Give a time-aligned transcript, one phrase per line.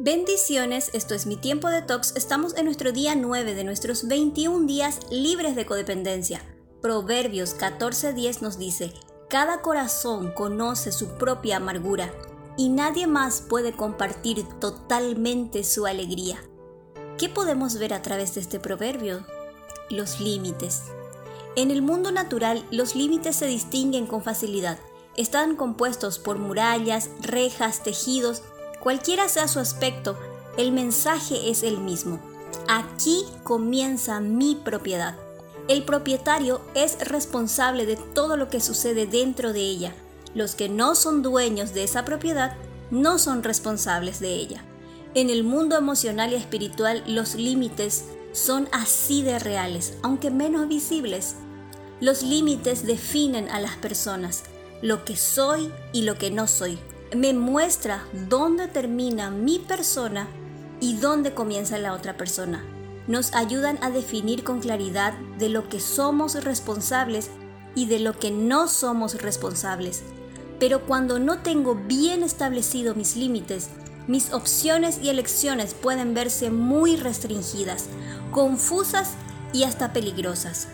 [0.00, 2.14] Bendiciones, esto es mi tiempo de tox.
[2.14, 6.40] Estamos en nuestro día 9 de nuestros 21 días libres de codependencia.
[6.80, 8.92] Proverbios 14:10 nos dice,
[9.28, 12.12] cada corazón conoce su propia amargura
[12.56, 16.38] y nadie más puede compartir totalmente su alegría.
[17.18, 19.26] ¿Qué podemos ver a través de este proverbio?
[19.90, 20.82] Los límites.
[21.56, 24.78] En el mundo natural, los límites se distinguen con facilidad.
[25.16, 28.44] Están compuestos por murallas, rejas, tejidos
[28.80, 30.16] Cualquiera sea su aspecto,
[30.56, 32.20] el mensaje es el mismo.
[32.68, 35.16] Aquí comienza mi propiedad.
[35.66, 39.94] El propietario es responsable de todo lo que sucede dentro de ella.
[40.34, 42.56] Los que no son dueños de esa propiedad
[42.90, 44.64] no son responsables de ella.
[45.14, 51.34] En el mundo emocional y espiritual los límites son así de reales, aunque menos visibles.
[52.00, 54.44] Los límites definen a las personas,
[54.82, 56.78] lo que soy y lo que no soy,
[57.16, 60.28] me muestra dónde termina mi persona
[60.80, 62.64] y dónde comienza la otra persona.
[63.06, 67.30] Nos ayudan a definir con claridad de lo que somos responsables
[67.74, 70.02] y de lo que no somos responsables.
[70.58, 73.70] Pero cuando no tengo bien establecido mis límites,
[74.06, 77.86] mis opciones y elecciones pueden verse muy restringidas,
[78.30, 79.12] confusas
[79.52, 80.68] y hasta peligrosas.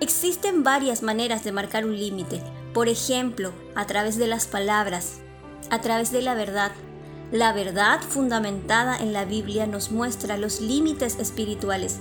[0.00, 2.42] Existen varias maneras de marcar un límite,
[2.74, 5.20] por ejemplo, a través de las palabras,
[5.70, 6.72] a través de la verdad.
[7.30, 11.98] La verdad fundamentada en la Biblia nos muestra los límites espirituales,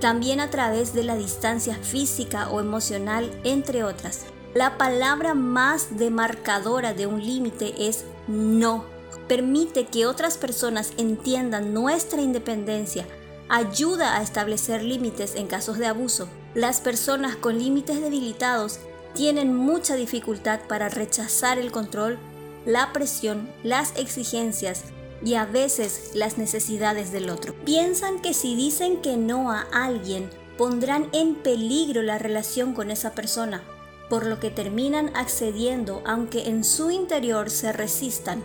[0.00, 4.26] también a través de la distancia física o emocional, entre otras.
[4.54, 8.84] La palabra más demarcadora de un límite es no.
[9.28, 13.06] Permite que otras personas entiendan nuestra independencia,
[13.48, 16.28] ayuda a establecer límites en casos de abuso.
[16.54, 18.80] Las personas con límites debilitados
[19.14, 22.18] tienen mucha dificultad para rechazar el control
[22.66, 24.84] la presión, las exigencias
[25.24, 27.54] y a veces las necesidades del otro.
[27.64, 33.12] Piensan que si dicen que no a alguien, pondrán en peligro la relación con esa
[33.12, 33.62] persona,
[34.08, 38.42] por lo que terminan accediendo aunque en su interior se resistan.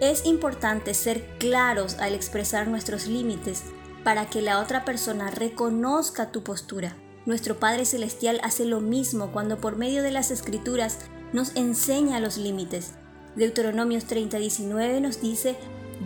[0.00, 3.64] Es importante ser claros al expresar nuestros límites
[4.04, 6.96] para que la otra persona reconozca tu postura.
[7.26, 10.98] Nuestro Padre Celestial hace lo mismo cuando por medio de las escrituras
[11.32, 12.94] nos enseña los límites.
[13.36, 15.56] Deuteronomios 30:19 nos dice,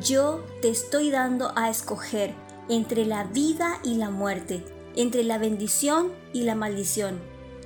[0.02, 2.34] yo te estoy dando a escoger
[2.68, 4.64] entre la vida y la muerte,
[4.96, 7.20] entre la bendición y la maldición.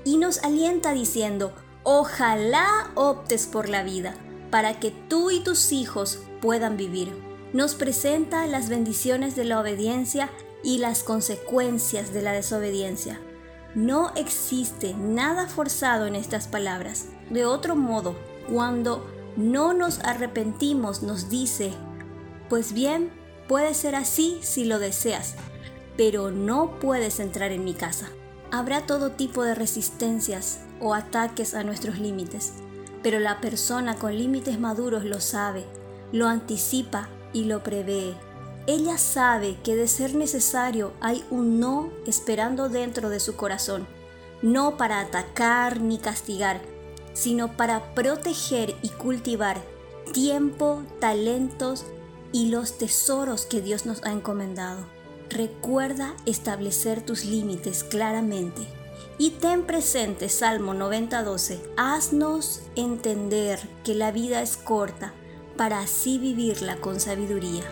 [0.05, 1.53] Y nos alienta diciendo,
[1.83, 4.15] ojalá optes por la vida,
[4.51, 7.13] para que tú y tus hijos puedan vivir.
[7.53, 10.31] Nos presenta las bendiciones de la obediencia
[10.63, 13.21] y las consecuencias de la desobediencia.
[13.75, 17.07] No existe nada forzado en estas palabras.
[17.31, 18.17] De otro modo,
[18.51, 19.07] cuando
[19.39, 21.73] no nos arrepentimos, nos dice,
[22.49, 23.13] pues bien,
[23.47, 25.37] puede ser así si lo deseas,
[25.97, 28.09] pero no puedes entrar en mi casa.
[28.51, 32.55] Habrá todo tipo de resistencias o ataques a nuestros límites,
[33.05, 35.65] pero la persona con límites maduros lo sabe,
[36.11, 38.15] lo anticipa y lo prevé.
[38.67, 43.87] Ella sabe que de ser necesario hay un no esperando dentro de su corazón,
[44.43, 46.61] no para atacar ni castigar,
[47.19, 49.61] sino para proteger y cultivar
[50.13, 51.85] tiempo, talentos
[52.33, 54.87] y los tesoros que Dios nos ha encomendado.
[55.29, 58.63] Recuerda establecer tus límites claramente
[59.19, 61.59] y ten presente Salmo 90:12.
[61.77, 65.13] Haznos entender que la vida es corta
[65.57, 67.65] para así vivirla con sabiduría.